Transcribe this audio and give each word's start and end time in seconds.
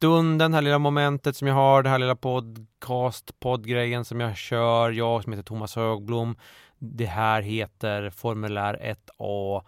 stunden, 0.00 0.50
det 0.50 0.56
här 0.56 0.62
lilla 0.62 0.78
momentet 0.78 1.36
som 1.36 1.48
jag 1.48 1.54
har, 1.54 1.82
det 1.82 1.88
här 1.88 1.98
lilla 1.98 2.16
podcast, 2.16 3.40
poddgrejen 3.40 4.04
som 4.04 4.20
jag 4.20 4.36
kör, 4.36 4.90
jag 4.90 5.22
som 5.22 5.32
heter 5.32 5.42
Thomas 5.42 5.76
Högblom. 5.76 6.36
Det 6.78 7.06
här 7.06 7.42
heter 7.42 8.10
Formulär 8.10 8.96
1A. 9.18 9.62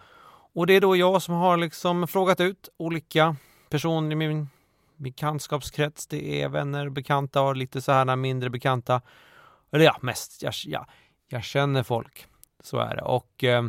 Och 0.55 0.67
det 0.67 0.73
är 0.73 0.81
då 0.81 0.97
jag 0.97 1.23
som 1.23 1.35
har 1.35 1.57
liksom 1.57 2.09
frågat 2.09 2.41
ut 2.41 2.69
olika 2.77 3.37
personer 3.69 4.13
i 4.13 4.15
min 4.15 4.49
bekantskapskrets. 4.97 6.07
Det 6.07 6.43
är 6.43 6.49
vänner, 6.49 6.89
bekanta 6.89 7.43
och 7.43 7.57
lite 7.57 7.81
så 7.81 7.93
här 7.93 8.17
mindre 8.17 8.51
bekanta. 8.51 9.01
Eller 9.73 9.85
ja, 9.85 9.97
mest, 10.01 10.43
jag, 10.43 10.55
ja, 10.67 10.87
jag 11.29 11.45
känner 11.45 11.83
folk. 11.83 12.27
Så 12.63 12.79
är 12.79 12.97
det. 12.97 13.03
Och 13.03 13.45
eh, 13.45 13.63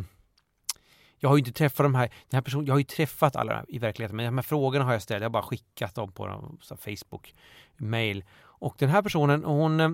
jag 1.24 1.28
har 1.28 1.36
ju 1.36 1.40
inte 1.40 1.52
träffat 1.52 1.84
de 1.84 1.94
här, 1.94 2.08
den 2.30 2.36
här 2.36 2.42
personen, 2.42 2.66
jag 2.66 2.74
har 2.74 2.78
ju 2.78 2.84
träffat 2.84 3.36
alla 3.36 3.64
i 3.68 3.78
verkligheten, 3.78 4.16
men 4.16 4.26
de 4.26 4.38
här 4.38 4.42
frågorna 4.42 4.84
har 4.84 4.92
jag 4.92 5.02
ställt, 5.02 5.20
jag 5.20 5.28
har 5.28 5.32
bara 5.32 5.42
skickat 5.42 5.94
dem 5.94 6.12
på 6.12 6.26
dem, 6.26 6.58
Facebook, 6.78 7.34
mail. 7.76 8.24
Och 8.40 8.74
den 8.78 8.88
här 8.88 9.02
personen, 9.02 9.44
hon, 9.44 9.80
eh, 9.80 9.90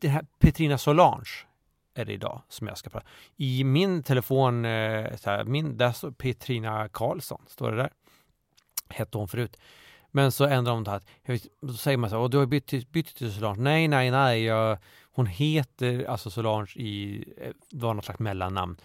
den 0.00 0.10
här 0.10 0.26
Petrina 0.38 0.78
Solange 0.78 1.30
är 1.94 2.04
det 2.04 2.12
idag 2.12 2.42
som 2.48 2.66
jag 2.66 2.78
ska 2.78 2.90
prata. 2.90 3.06
I 3.36 3.64
min 3.64 4.02
telefon, 4.02 4.64
eh, 4.64 5.16
så 5.16 5.30
här, 5.30 5.44
min, 5.44 5.76
där 5.76 5.92
står 5.92 6.10
Petrina 6.10 6.88
Karlsson, 6.88 7.42
står 7.46 7.70
det 7.70 7.76
där. 7.76 7.90
Hette 8.88 9.18
hon 9.18 9.28
förut. 9.28 9.56
Men 10.10 10.32
så 10.32 10.44
ändrar 10.44 10.72
hon 10.72 10.84
det 10.84 10.90
här. 10.90 11.02
Då 11.60 11.72
säger 11.72 11.96
man 11.96 12.10
så 12.10 12.22
här, 12.22 12.28
du 12.28 12.38
har 12.38 12.46
bytt, 12.46 12.92
bytt 12.92 13.16
till 13.16 13.32
Solange. 13.32 13.60
Nej, 13.62 13.88
nej, 13.88 14.10
nej. 14.10 14.44
Jag, 14.44 14.78
hon 15.12 15.26
heter 15.26 16.04
alltså 16.04 16.30
Solange 16.30 16.72
i, 16.76 17.24
eh, 17.36 17.52
det 17.70 17.84
var 17.84 17.94
något 17.94 18.04
slags 18.04 18.20
mellannamn. 18.20 18.76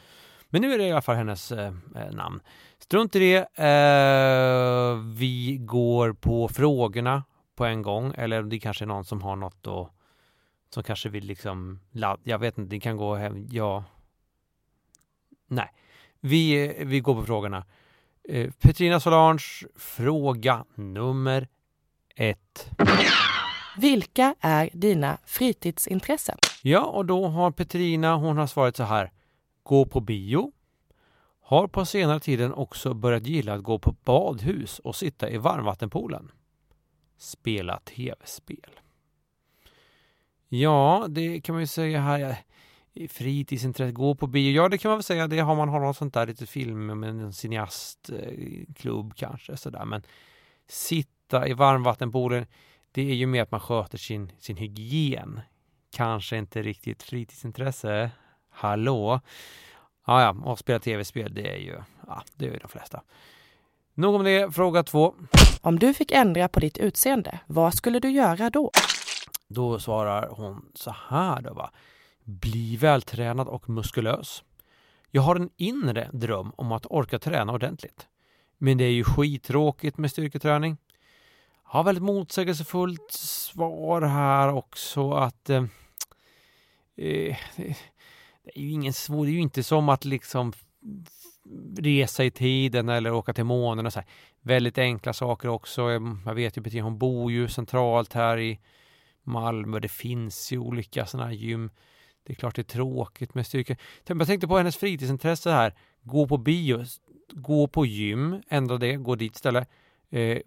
Men 0.50 0.62
nu 0.62 0.74
är 0.74 0.78
det 0.78 0.88
i 0.88 0.92
alla 0.92 1.02
fall 1.02 1.16
hennes 1.16 1.52
eh, 1.52 1.74
eh, 1.96 2.12
namn. 2.12 2.40
Strunt 2.80 3.16
i 3.16 3.20
det. 3.20 3.38
Eh, 3.64 4.98
vi 5.16 5.58
går 5.62 6.14
på 6.14 6.48
frågorna 6.48 7.24
på 7.56 7.66
en 7.66 7.82
gång. 7.82 8.14
Eller 8.18 8.44
det 8.44 8.60
kanske 8.60 8.84
är 8.84 8.88
någon 8.88 9.06
som 9.06 9.22
har 9.22 9.36
något 9.36 9.64
då 9.64 9.92
som 10.74 10.84
kanske 10.84 11.10
vill 11.10 11.26
liksom 11.26 11.80
Jag 12.24 12.40
vet 12.40 12.58
inte, 12.58 12.76
det 12.76 12.80
kan 12.80 12.98
gå 12.98 13.16
hem. 13.16 13.48
Ja. 13.52 13.84
Nej. 15.48 15.72
Vi, 16.20 16.74
vi 16.86 17.00
går 17.00 17.16
på 17.16 17.26
frågorna. 17.26 17.66
Eh, 18.30 18.52
Petrina 18.52 19.00
Solange, 19.00 19.68
fråga 19.76 20.66
nummer 20.76 21.48
ett. 22.16 22.70
Vilka 23.78 24.36
är 24.40 24.70
dina 24.74 25.18
fritidsintressen? 25.26 26.38
Ja, 26.62 26.86
och 26.86 27.06
då 27.06 27.28
har 27.28 27.52
Petrina, 27.52 28.16
hon 28.16 28.38
har 28.38 28.48
svarat 28.48 28.76
så 28.76 28.84
här 28.84 29.12
gå 29.68 29.86
på 29.86 30.00
bio, 30.00 30.52
har 31.42 31.68
på 31.68 31.86
senare 31.86 32.20
tiden 32.20 32.54
också 32.54 32.94
börjat 32.94 33.28
gilla 33.28 33.54
att 33.54 33.64
gå 33.64 33.80
på 33.80 33.92
badhus 33.92 34.80
och 34.80 34.96
sitta 34.96 35.30
i 35.30 35.38
varmvattenpoolen. 35.38 36.32
Spela 37.18 37.80
tv-spel. 37.80 38.80
Ja, 40.48 41.06
det 41.10 41.42
kan 41.42 41.56
man 41.56 41.62
ju 41.62 41.68
säga 41.68 42.02
här. 42.02 42.38
Fritidsintresse, 43.10 43.92
gå 43.92 44.16
på 44.16 44.28
bio. 44.28 44.52
Ja, 44.52 44.70
det 44.70 44.78
kan 44.78 44.90
man 44.90 44.98
väl 44.98 45.04
säga. 45.04 45.28
Det 45.28 45.40
har 45.40 45.56
man 45.56 45.70
har 45.70 45.80
något 45.80 45.98
sånt 45.98 46.14
där 46.14 46.28
lite 46.28 46.46
film 46.46 47.00
med 47.00 47.10
en 47.10 47.34
cineastklubb 47.34 49.12
eh, 49.12 49.16
kanske 49.16 49.58
sådär. 49.58 49.86
Men 49.86 50.04
sitta 50.68 51.48
i 51.48 51.54
varmvattenpoolen, 51.54 52.46
det 52.92 53.02
är 53.02 53.16
ju 53.16 53.26
mer 53.26 53.42
att 53.42 53.52
man 53.52 53.60
sköter 53.60 53.98
sin, 53.98 54.32
sin 54.40 54.58
hygien. 54.58 55.40
Kanske 55.92 56.38
inte 56.38 56.62
riktigt 56.62 57.04
fritidsintresse. 57.04 58.12
Hallå? 58.60 59.20
Ja, 60.06 60.22
ja, 60.22 60.36
och 60.52 60.60
spela 60.60 60.80
tv-spel, 60.80 61.34
det 61.34 61.52
är 61.54 61.58
ju, 61.58 61.76
ja, 62.08 62.24
det 62.36 62.46
är 62.46 62.52
ju 62.52 62.58
de 62.58 62.68
flesta. 62.68 63.02
Nog 63.94 64.16
om 64.16 64.24
det. 64.24 64.56
Fråga 64.56 64.84
två. 64.84 65.16
Om 65.62 65.80
du 65.80 65.94
fick 65.94 66.12
ändra 66.12 66.48
på 66.48 66.60
ditt 66.60 66.78
utseende, 66.78 67.40
vad 67.48 67.74
skulle 67.74 68.00
du 68.00 68.10
göra 68.10 68.50
då? 68.50 68.72
Då 69.48 69.80
svarar 69.80 70.30
hon 70.30 70.72
så 70.74 70.96
här 71.10 71.42
då 71.42 71.54
va. 71.54 71.72
Bli 72.24 72.78
vältränad 72.78 73.48
och 73.48 73.70
muskulös. 73.70 74.44
Jag 75.12 75.22
har 75.22 75.36
en 75.36 75.50
inre 75.58 76.10
dröm 76.14 76.52
om 76.56 76.72
att 76.72 76.86
orka 76.90 77.20
träna 77.20 77.54
ordentligt. 77.54 78.08
Men 78.58 78.78
det 78.78 78.84
är 78.84 78.92
ju 78.92 79.04
skittråkigt 79.04 79.98
med 79.98 80.12
styrketräning. 80.12 80.78
Jag 81.64 81.72
har 81.72 81.84
väldigt 81.84 82.04
motsägelsefullt 82.04 83.12
svar 83.12 84.02
här 84.02 84.54
också 84.54 85.12
att 85.12 85.50
eh, 85.50 85.64
eh, 86.96 87.38
det 88.54 88.60
är 88.60 88.64
ju 88.64 88.72
ingen 88.72 88.94
svår, 88.94 89.26
det 89.26 89.32
är 89.32 89.34
ju 89.34 89.40
inte 89.40 89.64
som 89.64 89.90
att 89.90 90.06
liksom 90.06 90.54
resa 91.78 92.24
i 92.24 92.32
tiden 92.32 92.90
eller 92.90 93.14
åka 93.14 93.34
till 93.34 93.44
månen 93.44 93.86
och 93.86 93.94
så 93.94 94.00
här. 94.00 94.10
Väldigt 94.42 94.78
enkla 94.78 95.14
saker 95.14 95.50
också. 95.50 95.82
Jag 96.26 96.36
vet 96.36 96.58
ju 96.58 96.62
Petrina, 96.62 96.84
hon 96.84 96.98
bor 96.98 97.32
ju 97.32 97.48
centralt 97.48 98.14
här 98.14 98.40
i 98.40 98.60
Malmö. 99.24 99.80
Det 99.80 99.92
finns 99.92 100.52
ju 100.52 100.58
olika 100.58 101.06
sådana 101.06 101.28
här 101.28 101.36
gym. 101.36 101.70
Det 102.24 102.34
är 102.34 102.36
klart 102.36 102.56
det 102.56 102.62
är 102.62 102.64
tråkigt 102.64 103.36
med 103.36 103.48
styrka. 103.48 103.76
Jag 104.06 104.28
tänkte 104.28 104.48
på 104.48 104.58
hennes 104.58 104.78
fritidsintresse 104.78 105.52
här. 105.52 105.74
Gå 106.02 106.28
på 106.28 106.38
bio, 106.38 106.86
gå 107.32 107.68
på 107.68 107.86
gym, 107.86 108.42
ändra 108.50 108.78
det, 108.78 108.96
gå 108.96 109.16
dit 109.16 109.36
istället. 109.36 109.70
Eh, 110.10 110.40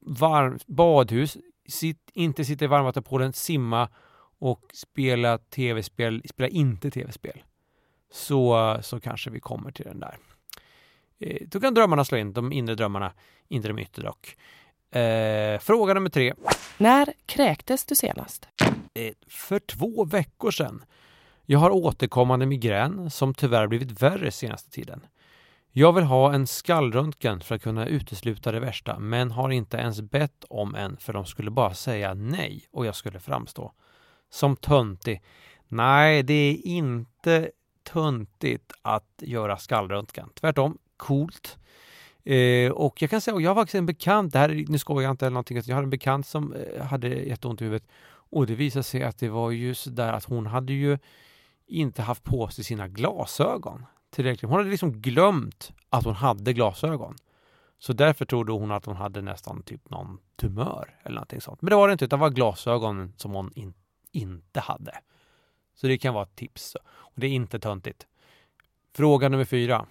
varm, 0.00 0.58
badhus, 0.66 1.36
sitt, 1.68 2.10
inte 2.12 2.44
sitta 2.44 2.64
i 2.64 2.68
varmvattenpoolen, 2.68 3.32
simma 3.32 3.88
och 4.38 4.60
spela 4.72 5.38
tv-spel, 5.38 6.22
spela 6.28 6.48
inte 6.48 6.90
tv-spel. 6.90 7.42
Så, 8.12 8.78
så 8.82 9.00
kanske 9.00 9.30
vi 9.30 9.40
kommer 9.40 9.70
till 9.70 9.84
den 9.84 10.00
där. 10.00 10.18
Eh, 11.18 11.46
då 11.46 11.60
kan 11.60 11.74
drömmarna 11.74 12.04
slå 12.04 12.18
in, 12.18 12.32
de 12.32 12.52
inre 12.52 12.74
drömmarna, 12.74 13.12
inte 13.48 13.68
de 13.68 13.78
yttre 13.78 14.02
dock. 14.02 14.36
Eh, 14.96 15.58
fråga 15.58 15.94
nummer 15.94 16.10
tre. 16.10 16.34
När 16.78 17.12
kräktes 17.26 17.84
du 17.84 17.94
senast? 17.94 18.48
Eh, 18.94 19.12
för 19.26 19.58
två 19.58 20.04
veckor 20.04 20.50
sedan. 20.50 20.84
Jag 21.46 21.58
har 21.58 21.70
återkommande 21.70 22.46
migrän 22.46 23.10
som 23.10 23.34
tyvärr 23.34 23.66
blivit 23.66 24.02
värre 24.02 24.30
senaste 24.30 24.70
tiden. 24.70 25.06
Jag 25.72 25.92
vill 25.92 26.04
ha 26.04 26.32
en 26.32 26.46
skallröntgen 26.46 27.40
för 27.40 27.54
att 27.54 27.62
kunna 27.62 27.86
utesluta 27.86 28.52
det 28.52 28.60
värsta 28.60 28.98
men 28.98 29.30
har 29.30 29.50
inte 29.50 29.76
ens 29.76 30.00
bett 30.00 30.44
om 30.48 30.74
en 30.74 30.96
för 30.96 31.12
de 31.12 31.26
skulle 31.26 31.50
bara 31.50 31.74
säga 31.74 32.14
nej 32.14 32.64
och 32.70 32.86
jag 32.86 32.94
skulle 32.94 33.20
framstå 33.20 33.72
som 34.30 34.56
töntig. 34.56 35.22
Nej, 35.68 36.22
det 36.22 36.34
är 36.34 36.66
inte 36.66 37.50
töntigt 37.82 38.72
att 38.82 39.22
göra 39.22 39.56
skallröntgen. 39.56 40.28
Tvärtom, 40.34 40.78
coolt. 40.96 41.58
Eh, 42.24 42.70
och 42.70 43.02
jag 43.02 43.10
kan 43.10 43.20
säga, 43.20 43.40
jag 43.40 43.50
har 43.50 43.54
faktiskt 43.54 43.74
en 43.74 43.86
bekant, 43.86 44.32
det 44.32 44.38
här, 44.38 44.64
nu 44.68 44.78
skojar 44.78 45.02
jag 45.02 45.10
inte 45.10 45.26
eller 45.26 45.34
någonting, 45.34 45.62
jag 45.64 45.76
har 45.76 45.82
en 45.82 45.90
bekant 45.90 46.26
som 46.26 46.52
eh, 46.52 46.84
hade 46.84 47.08
jätteont 47.08 47.60
i 47.60 47.64
huvudet 47.64 47.88
och 48.30 48.46
det 48.46 48.54
visade 48.54 48.82
sig 48.82 49.02
att 49.02 49.18
det 49.18 49.28
var 49.28 49.50
ju 49.50 49.74
sådär 49.74 50.12
att 50.12 50.24
hon 50.24 50.46
hade 50.46 50.72
ju 50.72 50.98
inte 51.66 52.02
haft 52.02 52.24
på 52.24 52.48
sig 52.48 52.64
sina 52.64 52.88
glasögon 52.88 53.86
tillräckligt. 54.10 54.50
Hon 54.50 54.58
hade 54.58 54.70
liksom 54.70 54.92
glömt 54.92 55.72
att 55.90 56.04
hon 56.04 56.14
hade 56.14 56.52
glasögon. 56.52 57.16
Så 57.78 57.92
därför 57.92 58.24
trodde 58.24 58.52
hon 58.52 58.70
att 58.70 58.84
hon 58.84 58.96
hade 58.96 59.22
nästan 59.22 59.62
typ 59.62 59.90
någon 59.90 60.18
tumör 60.36 60.98
eller 61.02 61.14
någonting 61.14 61.40
sånt. 61.40 61.62
Men 61.62 61.70
det 61.70 61.76
var 61.76 61.88
det 61.88 61.92
inte, 61.92 62.04
utan 62.04 62.18
det 62.18 62.20
var 62.20 62.30
glasögonen 62.30 63.12
som 63.16 63.32
hon 63.32 63.52
inte 63.54 63.78
inte 64.16 64.60
hade. 64.60 64.92
Så 65.74 65.86
det 65.86 65.98
kan 65.98 66.14
vara 66.14 66.24
ett 66.24 66.36
tips. 66.36 66.76
Och 66.86 67.12
det 67.14 67.26
är 67.26 67.30
inte 67.30 67.58
töntigt. 67.58 68.06
Fråga 68.94 69.28
nummer 69.28 69.44
fyra. 69.44 69.86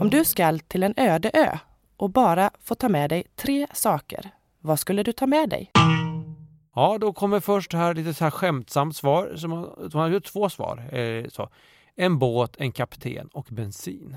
Om 0.00 0.10
du 0.10 0.24
skall 0.24 0.60
till 0.60 0.82
en 0.82 0.94
öde 0.96 1.30
ö 1.34 1.58
och 1.96 2.10
bara 2.10 2.50
får 2.60 2.74
ta 2.74 2.88
med 2.88 3.10
dig 3.10 3.24
tre 3.36 3.66
saker, 3.72 4.30
vad 4.60 4.78
skulle 4.78 5.02
du 5.02 5.12
ta 5.12 5.26
med 5.26 5.48
dig? 5.48 5.70
Ja, 6.74 6.98
då 7.00 7.12
kommer 7.12 7.40
först 7.40 7.72
här 7.72 7.94
lite 7.94 8.14
så 8.14 8.24
här 8.24 8.30
skämtsamt 8.30 8.96
svar. 8.96 9.36
Som 9.36 10.00
har 10.00 10.08
gjort 10.08 10.24
två 10.24 10.50
svar. 10.50 10.94
Eh, 10.94 11.28
så. 11.28 11.48
En 11.94 12.18
båt, 12.18 12.56
en 12.58 12.72
kapten 12.72 13.28
och 13.28 13.46
bensin. 13.50 14.16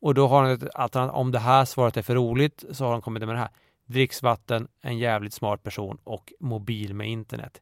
Och 0.00 0.14
då 0.14 0.28
har 0.28 0.42
han 0.42 0.52
ett 0.52 0.74
alternativ. 0.74 1.14
Om 1.14 1.32
det 1.32 1.38
här 1.38 1.64
svaret 1.64 1.96
är 1.96 2.02
för 2.02 2.14
roligt 2.14 2.64
så 2.70 2.84
har 2.84 2.92
han 2.92 3.02
kommit 3.02 3.20
med 3.26 3.34
det 3.34 3.38
här. 3.38 3.50
Dricksvatten, 3.86 4.68
en 4.80 4.98
jävligt 4.98 5.34
smart 5.34 5.62
person 5.62 5.98
och 6.04 6.32
mobil 6.40 6.94
med 6.94 7.08
internet 7.08 7.60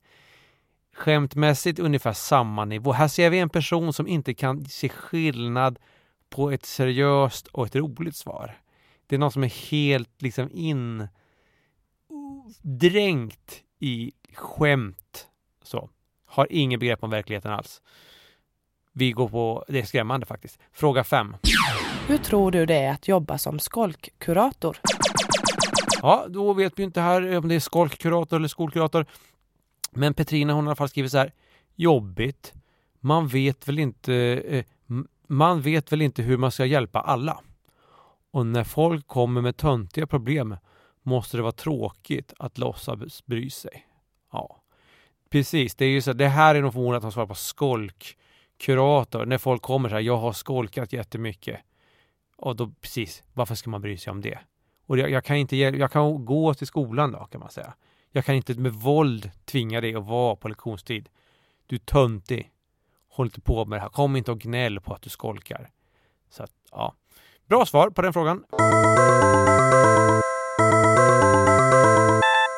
skämtmässigt 0.99 1.79
ungefär 1.79 2.13
samma 2.13 2.65
nivå. 2.65 2.93
Här 2.93 3.09
ser 3.09 3.31
vi 3.31 3.39
en 3.39 3.49
person 3.49 3.93
som 3.93 4.07
inte 4.07 4.35
kan 4.35 4.65
se 4.65 4.89
skillnad 4.89 5.79
på 6.31 6.51
ett 6.51 6.67
seriöst 6.67 7.47
och 7.47 7.67
ett 7.67 7.77
roligt 7.77 8.17
svar. 8.17 8.61
Det 9.07 9.15
är 9.15 9.19
någon 9.19 9.33
som 9.33 9.45
är 9.45 9.71
helt 9.71 10.23
liksom 10.23 10.51
in 10.53 11.09
dränkt 12.63 13.63
i 13.79 14.13
skämt. 14.35 15.27
Så. 15.63 15.91
Har 16.27 16.47
ingen 16.51 16.81
begrepp 16.81 17.03
om 17.03 17.11
verkligheten 17.11 17.53
alls. 17.53 17.83
Vi 18.93 19.13
går 19.13 19.29
på, 19.29 19.65
det 19.69 19.81
är 19.81 19.85
skrämmande 19.85 20.27
faktiskt. 20.27 20.59
Fråga 20.73 21.05
5. 21.05 21.37
Hur 22.07 22.19
tror 22.19 22.51
du 22.51 22.67
det 22.67 22.77
är 22.77 22.93
att 22.93 23.09
jobba 23.09 23.39
som 23.39 23.59
skolkkurator? 23.59 24.81
Ja, 26.03 26.27
då 26.29 26.53
vet 26.53 26.79
vi 26.79 26.83
inte 26.83 27.01
här 27.01 27.39
om 27.39 27.49
det 27.49 27.55
är 27.55 27.61
skolkkurator 27.61 28.37
eller 28.37 28.49
skolkurator. 28.49 29.07
Men 29.91 30.15
Petrina 30.15 30.53
hon 30.53 30.65
har 30.65 30.71
i 30.71 30.71
alla 30.71 30.77
fall 30.77 30.89
skrivit 30.89 31.13
så 31.13 31.19
här. 31.19 31.33
Jobbigt. 31.75 32.55
Man 33.01 33.29
vet 33.29 33.69
väl 33.69 33.79
inte 33.79 34.15
eh, 34.15 34.65
man 35.29 35.61
vet 35.61 35.93
väl 35.93 36.03
inte 36.03 36.23
hur 36.23 36.37
man 36.37 36.51
ska 36.51 36.65
hjälpa 36.67 37.01
alla. 37.01 37.41
Och 38.31 38.47
när 38.47 38.65
folk 38.65 39.07
kommer 39.07 39.41
med 39.41 39.57
töntiga 39.57 40.07
problem 40.07 40.57
måste 41.03 41.37
det 41.37 41.43
vara 41.43 41.53
tråkigt 41.53 42.33
att 42.39 42.59
låtsas 42.59 43.27
bry 43.27 43.51
sig. 43.51 43.87
Ja, 44.33 44.63
precis. 45.31 45.75
Det 45.75 45.85
är 45.85 45.89
ju 45.89 46.03
så. 46.03 46.13
Det 46.13 46.29
här 46.29 46.55
är 46.55 46.63
nog 46.63 46.73
förmodligen 46.73 46.97
att 46.97 47.03
de 47.03 47.13
svarar 47.13 47.27
på 47.27 47.35
skolkkurator. 47.35 49.27
När 49.27 49.39
folk 49.39 49.63
kommer 49.63 49.89
så 49.89 49.95
här, 49.95 50.03
jag 50.03 50.17
har 50.17 50.33
skolkat 50.33 50.93
jättemycket. 50.93 51.61
Och 52.37 52.57
då 52.57 52.71
precis, 52.81 53.23
varför 53.35 53.55
ska 53.55 53.71
man 53.71 53.81
bry 53.81 53.99
sig 53.99 54.11
om 54.11 54.21
det? 54.21 54.39
Och 54.87 54.99
jag, 54.99 55.11
jag 55.11 55.25
kan 55.25 55.37
inte, 55.37 55.57
jag 55.57 55.93
kan 55.93 56.25
gå 56.25 56.55
till 56.55 56.67
skolan 56.67 57.13
då 57.13 57.25
kan 57.25 57.41
man 57.41 57.51
säga. 57.51 57.75
Jag 58.13 58.25
kan 58.25 58.35
inte 58.35 58.55
med 58.55 58.73
våld 58.73 59.31
tvinga 59.45 59.81
dig 59.81 59.95
att 59.95 60.05
vara 60.07 60.37
på 60.37 60.49
lektionstid. 60.49 61.09
Du 61.67 61.77
är 61.77 61.81
töntig. 61.81 62.51
Håll 63.09 63.27
inte 63.27 63.41
på 63.41 63.65
med 63.65 63.79
det 63.79 63.83
här. 63.83 63.89
Kom 63.89 64.17
inte 64.17 64.31
och 64.31 64.41
gnäll 64.41 64.81
på 64.81 64.95
att 64.95 65.03
du 65.03 65.11
skolkar. 65.11 65.71
Så 66.31 66.43
att, 66.43 66.51
ja. 66.71 66.95
Bra 67.47 67.67
svar 67.67 67.91
på 67.91 68.03
den 68.03 68.13
frågan. 68.13 68.45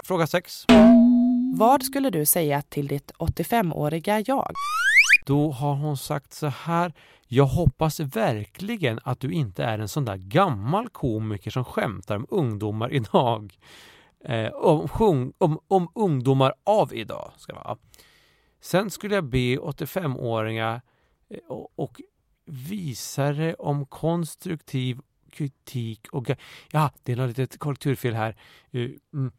Fråga 0.05 0.27
6. 0.27 0.65
Vad 1.55 1.83
skulle 1.83 2.11
du 2.11 2.27
säga 2.27 2.63
till 2.63 2.87
ditt 2.87 3.13
85-åriga 3.19 4.23
jag? 4.27 4.53
Då 5.27 5.51
har 5.51 5.75
hon 5.75 5.97
sagt 5.97 6.33
så 6.33 6.47
här. 6.47 6.93
Jag 7.27 7.47
hoppas 7.47 8.01
verkligen 8.01 9.01
att 9.05 9.21
du 9.21 9.33
inte 9.33 9.65
är 9.65 9.79
en 9.79 9.89
sån 9.89 10.05
där 10.05 10.17
gammal 10.17 10.89
komiker 10.89 11.51
som 11.51 11.65
skämtar 11.65 12.17
om 12.17 12.27
ungdomar 12.31 12.93
idag. 12.93 13.59
Eh, 14.25 14.53
om, 14.53 15.33
om, 15.39 15.61
om 15.69 15.89
ungdomar 15.95 16.55
av 16.65 16.95
idag. 16.95 17.33
Ska 17.37 17.55
vara. 17.55 17.79
Sen 18.61 18.91
skulle 18.91 19.15
jag 19.15 19.25
be 19.25 19.57
85-åringar 19.57 20.83
eh, 21.29 21.39
och, 21.49 21.73
och 21.77 22.01
visare 22.45 23.55
om 23.55 23.87
konstruktiv 23.87 25.01
kritik 25.31 26.09
och... 26.13 26.31
Ja, 26.71 26.91
det 27.03 27.13
är 27.13 27.17
något 27.17 27.39
litet 27.39 27.59
korrekturfel 27.59 28.15
här. 28.15 28.37
Eh, 28.71 28.91
mm, 29.13 29.33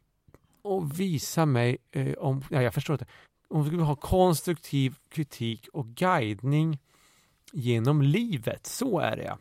och 0.62 1.00
visa 1.00 1.46
mig 1.46 1.78
eh, 1.92 2.14
om... 2.14 2.44
Ja, 2.50 2.62
jag 2.62 2.74
förstår 2.74 2.94
inte. 2.94 3.06
Om 3.48 3.64
vi 3.64 3.70
vill 3.70 3.80
ha 3.80 3.96
konstruktiv 3.96 4.96
kritik 5.10 5.68
och 5.74 5.88
guidning 5.88 6.80
genom 7.52 8.02
livet. 8.02 8.68
Så 8.68 9.00
är 9.00 9.18
det. 9.18 9.38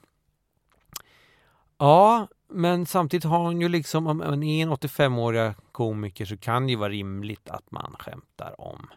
Ja, 1.79 2.29
men 2.51 2.87
samtidigt 2.87 3.25
har 3.25 3.39
hon 3.39 3.61
ju 3.61 3.69
liksom, 3.69 4.07
om 4.07 4.17
man 4.17 4.43
är 4.43 4.63
en 4.63 4.71
85-åriga 4.71 5.55
komiker 5.73 6.25
så 6.25 6.37
kan 6.37 6.67
det 6.67 6.71
ju 6.71 6.77
vara 6.77 6.89
rimligt 6.89 7.51
att 7.51 7.71
man 7.71 7.97
skämtar 7.99 8.61
om. 8.61 8.91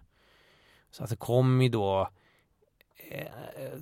Så 0.92 1.04
att 1.04 1.10
det 1.10 1.16
kommer 1.16 1.64
ju 1.64 1.70
då 1.70 2.10
eh, 3.10 3.28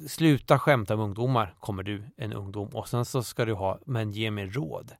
sluta 0.07 0.59
skämta 0.59 0.93
om 0.93 0.99
ungdomar, 0.99 1.55
kommer 1.59 1.83
du, 1.83 2.03
en 2.17 2.33
ungdom. 2.33 2.67
Och 2.67 2.87
sen 2.87 3.05
så 3.05 3.23
ska 3.23 3.45
du 3.45 3.53
ha, 3.53 3.79
men 3.85 4.11
ge 4.11 4.31
mig 4.31 4.45
råd. 4.45 4.91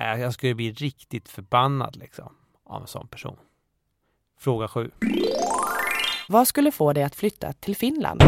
Äh, 0.00 0.20
jag 0.20 0.34
skulle 0.34 0.54
bli 0.54 0.72
riktigt 0.72 1.28
förbannad 1.28 1.96
liksom 1.96 2.36
av 2.64 2.82
en 2.82 2.88
sån 2.88 3.08
person. 3.08 3.36
Fråga 4.38 4.68
sju. 4.68 4.90
Vad 6.28 6.48
skulle 6.48 6.72
få 6.72 6.92
dig 6.92 7.02
att 7.02 7.14
flytta 7.14 7.52
till 7.52 7.76
Finland? 7.76 8.22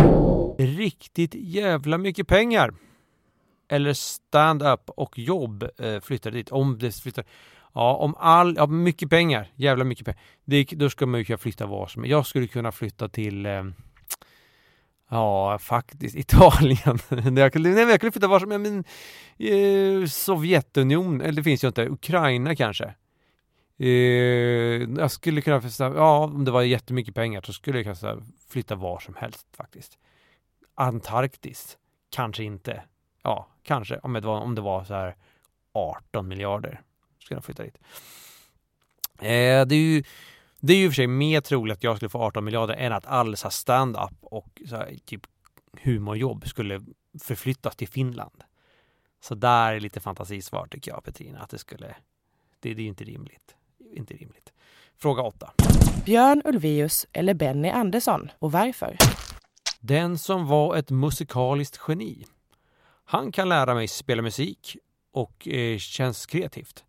Riktigt 0.59 1.35
jävla 1.35 1.99
mycket 1.99 2.29
pengar. 2.29 2.75
Eller 3.69 3.93
stand-up 3.93 4.91
och 4.91 5.19
jobb 5.19 5.69
eh, 5.79 6.01
flyttar 6.01 6.31
dit. 6.31 6.51
Om 6.51 6.79
det 6.79 6.97
flyttar. 7.03 7.25
Ja, 7.75 7.97
om 7.97 8.15
all, 8.19 8.57
ja, 8.57 8.67
mycket 8.67 9.11
pengar. 9.11 9.53
Jävla 9.55 9.85
mycket 9.85 10.05
pengar. 10.05 10.21
Det, 10.45 10.65
då 10.65 10.91
ska 10.91 11.07
man 11.07 11.21
ju 11.21 11.25
kunna 11.25 11.39
flytta 11.39 11.67
var 11.67 11.87
som 11.87 12.05
Jag 12.05 12.27
skulle 12.27 12.47
kunna 12.47 12.73
flytta 12.73 13.09
till 13.09 13.47
eh, 13.47 13.65
Ja, 15.11 15.59
faktiskt 15.59 16.17
Italien. 16.17 16.99
jag 17.37 17.53
kunde, 17.53 17.71
nej, 17.71 17.85
jag 17.85 18.01
kunde 18.01 18.13
flytta 18.13 18.29
var 18.29 18.41
som 18.41 18.51
helst. 18.51 18.89
Eh, 19.39 20.07
Sovjetunionen, 20.07 21.21
eller 21.21 21.33
det 21.33 21.43
finns 21.43 21.65
ju 21.65 21.69
inte. 21.69 21.89
Ukraina 21.89 22.57
kanske. 22.57 22.95
Eh, 23.79 23.89
jag 24.99 25.11
skulle 25.11 25.41
kunna, 25.41 25.63
ja 25.79 26.19
om 26.19 26.45
det 26.45 26.51
var 26.51 26.63
jättemycket 26.63 27.15
pengar 27.15 27.43
så 27.43 27.53
skulle 27.53 27.83
jag 27.83 28.01
kunna 28.01 28.23
flytta 28.49 28.75
var 28.75 29.01
som 29.01 29.15
helst 29.15 29.47
faktiskt. 29.57 29.99
Antarktis, 30.75 31.79
kanske 32.11 32.45
inte. 32.45 32.83
Ja, 33.27 33.47
kanske 33.63 33.99
om 33.99 34.13
det 34.13 34.21
var, 34.21 34.41
om 34.41 34.55
det 34.55 34.61
var 34.61 34.85
så 34.85 34.95
här 34.95 35.17
18 35.73 36.29
miljarder. 36.29 36.83
Skulle 37.19 37.37
jag 37.37 37.45
flytta 37.45 37.63
dit. 37.63 37.79
Eh, 39.19 39.67
det 39.67 39.75
är 39.75 39.95
ju 39.95 40.05
det 40.61 40.73
är 40.73 40.77
ju 40.77 40.89
för 40.89 40.95
sig 40.95 41.07
mer 41.07 41.41
troligt 41.41 41.77
att 41.77 41.83
jag 41.83 41.97
skulle 41.97 42.09
få 42.09 42.23
18 42.23 42.45
miljarder 42.45 42.75
än 42.75 42.93
att 42.93 43.07
all 43.07 43.37
stand-up 43.37 44.15
och 44.21 44.63
så 44.69 44.77
här, 44.77 44.97
typ 45.05 45.27
humorjobb 45.83 46.49
skulle 46.49 46.85
förflyttas 47.23 47.77
till 47.77 47.89
Finland. 47.89 48.45
Så 49.21 49.35
där 49.35 49.73
är 49.73 49.81
lite 49.81 50.01
fantasisvar 50.01 50.67
tycker 50.67 50.91
jag 50.91 51.05
Petrina, 51.05 51.41
att 51.41 51.51
det 51.51 51.59
skulle, 51.59 51.97
det, 52.61 52.75
det 52.75 52.83
är 52.83 52.87
inte 52.87 53.05
rimligt 53.05 53.57
inte 53.97 54.15
rimligt. 54.15 54.53
Fråga 54.99 55.23
8. 55.23 55.51
Björn 56.05 56.43
Ulvaeus 56.45 57.07
eller 57.13 57.35
Benny 57.35 57.69
Andersson 57.69 58.31
och 58.39 58.53
varför? 58.53 58.97
Den 59.81 60.19
som 60.19 60.47
var 60.47 60.77
ett 60.77 60.91
musikaliskt 60.91 61.81
geni. 61.89 62.25
Han 63.09 63.33
kan 63.33 63.49
lära 63.49 63.75
mig 63.75 63.89
spela 63.89 64.23
musik 64.23 64.77
och 65.13 65.49
eh, 65.49 65.79
känns 65.79 66.27
kreativt. 66.27 66.85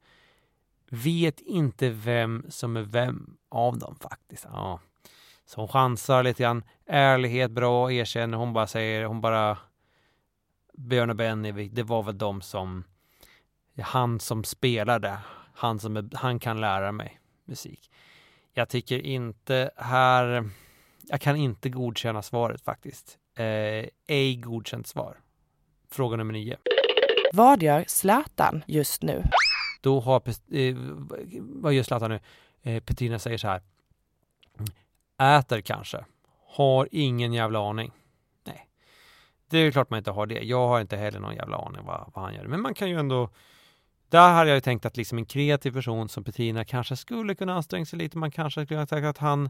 Vet 0.90 1.40
inte 1.40 1.90
vem 1.90 2.46
som 2.50 2.78
är 2.78 2.82
vem 2.82 3.38
av 3.50 3.80
dem 3.80 3.96
faktiskt. 4.02 4.46
Ja. 4.52 4.80
Så 5.46 5.62
hon 5.62 5.68
chansar 5.68 6.24
lite 6.24 6.44
grann. 6.44 6.64
Ärlighet, 6.86 7.52
bra, 7.52 7.92
erkänner. 7.92 8.38
Hon 8.38 8.54
bara 8.54 8.68
säger, 8.68 9.06
hon 9.06 9.22
bara 9.22 9.58
Björn 10.74 11.10
och 11.10 11.16
Benny, 11.16 11.70
det 11.70 11.84
var 11.84 12.04
väl 12.04 12.18
de 12.18 12.42
som 12.42 12.84
han 13.82 14.20
som 14.20 14.44
spelade 14.44 15.18
han, 15.54 15.80
som 15.80 15.98
är, 15.98 16.10
han 16.14 16.40
kan 16.40 16.62
lära 16.62 16.92
mig 16.92 17.20
musik. 17.46 17.92
Jag 18.54 18.70
tycker 18.70 19.00
inte 19.00 19.72
här, 19.76 20.50
jag 21.02 21.22
kan 21.22 21.36
inte 21.36 21.70
godkänna 21.70 22.22
svaret 22.22 22.62
faktiskt. 22.62 23.18
Eh, 23.36 23.86
ej 24.08 24.36
godkänt 24.36 24.88
svar. 24.88 25.18
Fråga 25.98 26.18
nummer 26.18 26.34
nio. 26.34 26.58
Vad 27.34 27.64
gör 27.64 27.86
Zlatan 27.88 28.64
just 28.68 29.02
nu? 29.02 29.24
Då 29.82 30.00
har, 30.00 30.22
eh, 30.52 30.76
vad 31.40 31.74
gör 31.74 31.84
Zlatan 31.84 32.12
nu? 32.12 32.20
Eh, 32.62 32.84
Petrina 32.84 33.20
säger 33.20 33.38
så 33.38 33.48
här. 33.48 33.62
Äter 35.40 35.62
kanske. 35.62 36.06
Har 36.48 36.90
ingen 36.92 37.34
jävla 37.34 37.70
aning. 37.70 37.92
Nej. 38.44 38.68
Det 39.50 39.58
är 39.58 39.72
klart 39.72 39.90
man 39.90 39.98
inte 39.98 40.12
har 40.12 40.26
det. 40.26 40.40
Jag 40.40 40.68
har 40.68 40.82
inte 40.82 40.98
heller 40.98 41.20
någon 41.20 41.36
jävla 41.36 41.58
aning 41.58 41.86
vad, 41.86 42.12
vad 42.16 42.26
han 42.26 42.34
gör. 42.34 42.46
Men 42.46 42.62
man 42.62 42.74
kan 42.74 42.90
ju 42.90 43.00
ändå 43.00 43.30
där 44.10 44.34
hade 44.34 44.50
jag 44.50 44.64
tänkt 44.64 44.86
att 44.86 44.98
liksom 44.98 45.18
en 45.18 45.26
kreativ 45.26 45.72
person 45.72 46.10
som 46.10 46.24
Petrina 46.24 46.66
kanske 46.66 46.96
skulle 46.96 47.36
kunna 47.36 47.54
anstränga 47.54 47.86
sig 47.86 48.00
lite. 48.00 48.18
Man 48.18 48.32
kanske 48.32 48.52
skulle 48.52 48.78
kunna 48.78 48.86
tänka 48.86 49.10
att 49.10 49.18
han, 49.18 49.50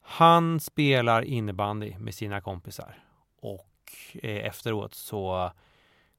han 0.00 0.60
spelar 0.60 1.22
innebandy 1.22 1.98
med 1.98 2.14
sina 2.14 2.40
kompisar 2.40 2.98
och 3.40 3.72
eh, 4.14 4.46
efteråt 4.46 4.94
så 4.94 5.50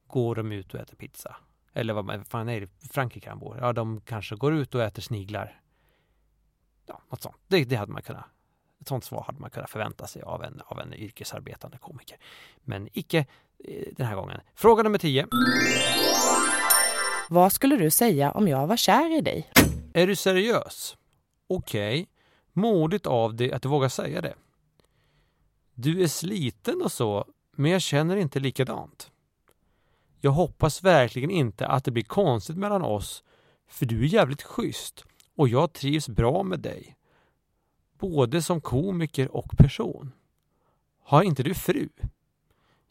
går 0.08 0.34
de 0.34 0.52
ut 0.52 0.74
och 0.74 0.80
äter 0.80 0.96
pizza. 0.96 1.36
Eller 1.72 1.94
vad 1.94 2.26
fan 2.26 2.48
är 2.48 2.60
det? 2.60 2.88
Frankrike 2.90 3.28
han 3.28 3.38
bor. 3.38 3.58
Ja, 3.60 3.72
de 3.72 4.00
kanske 4.00 4.36
går 4.36 4.54
ut 4.54 4.74
och 4.74 4.82
äter 4.82 5.02
sniglar. 5.02 5.60
Ja, 6.86 7.02
något 7.10 7.22
sånt. 7.22 7.36
Det, 7.48 7.64
det 7.64 7.76
hade 7.76 7.92
man 7.92 8.02
kunnat 8.02 8.24
ett 8.80 8.88
sånt 8.88 9.04
svar 9.04 9.22
hade 9.26 9.40
man 9.40 9.50
kunnat 9.50 9.70
förvänta 9.70 10.06
sig 10.06 10.22
av 10.22 10.44
en, 10.44 10.62
av 10.66 10.80
en 10.80 10.94
yrkesarbetande 10.94 11.78
komiker. 11.78 12.18
Men 12.64 12.88
icke 12.92 13.26
eh, 13.64 13.88
den 13.96 14.06
här 14.06 14.14
gången. 14.14 14.40
Fråga 14.54 14.82
nummer 14.82 14.98
10. 14.98 15.26
Vad 17.28 17.52
skulle 17.52 17.76
du 17.76 17.90
säga 17.90 18.32
om 18.32 18.48
jag 18.48 18.66
var 18.66 18.76
kär 18.76 19.18
i 19.18 19.20
dig? 19.20 19.50
Är 19.92 20.06
du 20.06 20.16
seriös? 20.16 20.96
Okej. 21.46 22.02
Okay. 22.02 22.06
Modigt 22.52 23.06
av 23.06 23.34
dig 23.34 23.52
att 23.52 23.62
du 23.62 23.68
vågar 23.68 23.88
säga 23.88 24.20
det. 24.20 24.34
Du 25.74 26.02
är 26.02 26.08
sliten 26.08 26.82
och 26.82 26.92
så, 26.92 27.24
men 27.56 27.70
jag 27.70 27.82
känner 27.82 28.16
inte 28.16 28.40
likadant. 28.40 29.10
Jag 30.20 30.30
hoppas 30.30 30.82
verkligen 30.82 31.30
inte 31.30 31.66
att 31.66 31.84
det 31.84 31.90
blir 31.90 32.02
konstigt 32.02 32.56
mellan 32.56 32.82
oss, 32.82 33.22
för 33.68 33.86
du 33.86 34.00
är 34.00 34.06
jävligt 34.06 34.42
schysst 34.42 35.04
och 35.36 35.48
jag 35.48 35.72
trivs 35.72 36.08
bra 36.08 36.42
med 36.42 36.60
dig. 36.60 36.96
Både 37.98 38.42
som 38.42 38.60
komiker 38.60 39.36
och 39.36 39.50
person. 39.58 40.12
Har 41.02 41.22
inte 41.22 41.42
du 41.42 41.54
fru? 41.54 41.88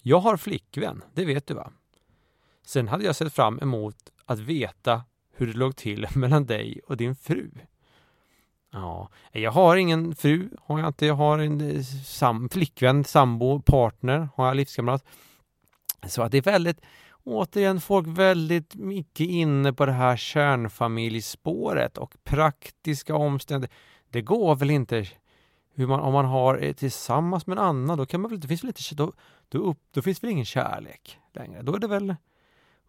Jag 0.01 0.19
har 0.19 0.37
flickvän, 0.37 1.03
det 1.13 1.25
vet 1.25 1.47
du 1.47 1.53
va? 1.53 1.71
Sen 2.65 2.87
hade 2.87 3.03
jag 3.03 3.15
sett 3.15 3.33
fram 3.33 3.59
emot 3.59 3.95
att 4.25 4.39
veta 4.39 5.03
hur 5.31 5.47
det 5.47 5.53
låg 5.53 5.75
till 5.75 6.07
mellan 6.15 6.45
dig 6.45 6.81
och 6.87 6.97
din 6.97 7.15
fru. 7.15 7.51
Ja, 8.71 9.09
jag 9.31 9.51
har 9.51 9.75
ingen 9.75 10.15
fru, 10.15 10.49
har 10.61 10.79
jag 10.79 10.87
inte. 10.87 11.05
Jag 11.05 11.15
har 11.15 11.39
en 11.39 11.61
eh, 11.61 11.81
sam 12.05 12.49
flickvän, 12.49 13.03
sambo, 13.03 13.61
partner, 13.61 14.29
har 14.35 14.47
jag 14.47 14.55
livskamrat. 14.55 15.05
Så 16.07 16.21
att 16.21 16.31
det 16.31 16.37
är 16.37 16.41
väldigt, 16.41 16.81
återigen, 17.27 17.81
folk 17.81 18.07
väldigt 18.07 18.75
mycket 18.75 19.27
inne 19.27 19.73
på 19.73 19.85
det 19.85 19.91
här 19.91 20.17
kärnfamiljspåret 20.17 21.97
och 21.97 22.15
praktiska 22.23 23.15
omständigheter. 23.15 23.77
Det 24.09 24.21
går 24.21 24.55
väl 24.55 24.69
inte 24.69 25.05
hur 25.73 25.87
man, 25.87 25.99
om 25.99 26.13
man 26.13 26.25
har 26.25 26.73
tillsammans 26.73 27.47
med 27.47 27.57
en 27.57 27.63
annan, 27.63 27.97
då 27.97 28.05
kan 28.05 28.21
man 28.21 28.31
väl, 28.31 28.39
det 28.39 28.47
finns 28.47 28.63
väl 28.63 28.69
inte, 28.69 28.95
då, 28.95 29.13
då, 29.49 29.57
upp, 29.57 29.79
då 29.91 30.01
finns 30.01 30.23
väl 30.23 30.31
ingen 30.31 30.45
kärlek 30.45 31.19
längre. 31.33 31.61
Då 31.61 31.75
är 31.75 31.79
det 31.79 31.87
väl 31.87 32.15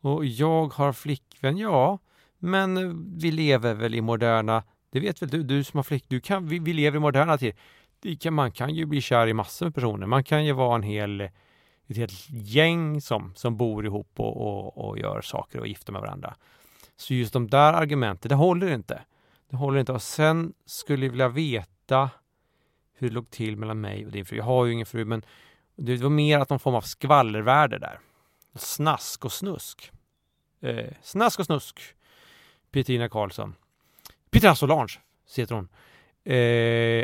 och 0.00 0.24
jag 0.24 0.74
har 0.74 0.92
flickvän, 0.92 1.58
ja. 1.58 1.98
Men 2.38 3.04
vi 3.18 3.30
lever 3.30 3.74
väl 3.74 3.94
i 3.94 4.00
moderna, 4.00 4.62
det 4.90 5.00
vet 5.00 5.22
väl 5.22 5.28
du, 5.28 5.42
du 5.42 5.64
som 5.64 5.78
har 5.78 5.82
flick, 5.82 6.04
du 6.08 6.20
kan, 6.20 6.48
vi, 6.48 6.58
vi 6.58 6.72
lever 6.72 6.96
i 6.96 7.00
moderna 7.00 7.38
tider. 7.38 8.30
man 8.30 8.52
kan 8.52 8.74
ju 8.74 8.86
bli 8.86 9.00
kär 9.00 9.26
i 9.26 9.34
massor 9.34 9.66
med 9.66 9.74
personer. 9.74 10.06
Man 10.06 10.24
kan 10.24 10.44
ju 10.44 10.52
vara 10.52 10.74
en 10.74 10.82
hel, 10.82 11.30
ett 11.88 11.96
helt 11.96 12.30
gäng 12.30 13.00
som, 13.00 13.32
som 13.34 13.56
bor 13.56 13.86
ihop 13.86 14.10
och, 14.16 14.36
och, 14.36 14.88
och 14.88 14.98
gör 14.98 15.20
saker 15.20 15.60
och 15.60 15.66
gifter 15.66 15.92
med 15.92 16.02
varandra. 16.02 16.34
Så 16.96 17.14
just 17.14 17.32
de 17.32 17.50
där 17.50 17.72
argumenten, 17.72 18.28
det 18.28 18.34
håller 18.34 18.74
inte. 18.74 19.02
Det 19.50 19.56
håller 19.56 19.80
inte. 19.80 19.92
Och 19.92 20.02
sen 20.02 20.52
skulle 20.66 21.06
jag 21.06 21.10
vilja 21.10 21.28
veta 21.28 22.10
hur 22.94 23.08
det 23.08 23.14
låg 23.14 23.30
till 23.30 23.56
mellan 23.56 23.80
mig 23.80 24.06
och 24.06 24.12
din 24.12 24.24
fru. 24.26 24.36
Jag 24.36 24.44
har 24.44 24.64
ju 24.66 24.72
ingen 24.72 24.86
fru, 24.86 25.04
men 25.04 25.22
det 25.76 25.96
var 25.96 26.10
mer 26.10 26.38
att 26.38 26.50
någon 26.50 26.58
form 26.58 26.74
av 26.74 26.80
skvallervärde 26.80 27.78
där. 27.78 27.98
Snask 28.54 29.24
och 29.24 29.32
snusk. 29.32 29.92
Eh, 30.60 30.92
snask 31.02 31.38
och 31.38 31.46
snusk. 31.46 31.80
Petrina 32.70 33.08
Karlsson. 33.08 33.54
Petrina 34.30 34.54
Solange, 34.54 34.98
heter 35.36 35.54
hon. 35.54 35.68
Eh, 36.24 36.36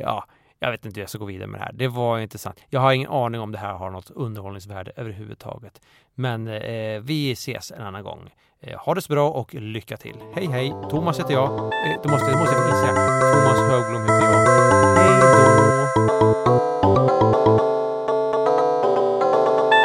ja, 0.01 0.27
jag 0.65 0.71
vet 0.71 0.87
inte 0.87 0.99
hur 0.99 1.03
jag 1.03 1.11
ska 1.11 1.19
gå 1.19 1.25
vidare 1.25 1.47
med 1.49 1.61
det 1.61 1.65
här. 1.65 1.73
Det 1.73 1.89
var 1.89 2.19
intressant. 2.19 2.61
Jag 2.69 2.81
har 2.81 2.93
ingen 2.93 3.11
aning 3.11 3.41
om 3.41 3.53
det 3.53 3.59
här 3.59 3.73
har 3.73 3.91
något 3.91 4.11
underhållningsvärde 4.11 4.93
överhuvudtaget. 4.97 5.81
Men 6.15 6.49
eh, 6.49 7.01
vi 7.01 7.33
ses 7.33 7.71
en 7.71 7.83
annan 7.83 8.03
gång. 8.03 8.31
Eh, 8.61 8.79
ha 8.79 8.95
det 8.95 9.03
så 9.03 9.13
bra 9.13 9.31
och 9.31 9.55
lycka 9.55 9.97
till. 9.97 10.17
Hej 10.35 10.47
hej! 10.47 10.75
Thomas 10.91 11.19
heter 11.19 11.33
jag. 11.33 11.51
Eh, 11.51 12.03
det 12.03 12.09
måste, 12.09 12.31
det 12.31 12.37
måste 12.39 12.55
jag 12.55 12.79
säga. 12.79 12.95
Thomas 13.33 13.59
Höglund 13.59 14.05
heter 14.05 14.25
jag. 14.25 14.49
Hej 14.97 15.21
då! 15.21 16.74